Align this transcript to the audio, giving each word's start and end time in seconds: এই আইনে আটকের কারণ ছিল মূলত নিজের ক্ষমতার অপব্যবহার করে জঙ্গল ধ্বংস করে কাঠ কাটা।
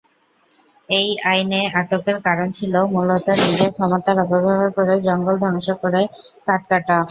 এই 0.89 1.07
আইনে 1.25 1.61
আটকের 1.73 2.17
কারণ 2.27 2.47
ছিল 2.57 2.73
মূলত 2.93 3.25
নিজের 3.41 3.71
ক্ষমতার 3.75 4.17
অপব্যবহার 4.19 4.69
করে 4.77 4.93
জঙ্গল 5.07 5.35
ধ্বংস 5.43 5.67
করে 5.81 6.01
কাঠ 6.45 6.61
কাটা। 6.69 6.97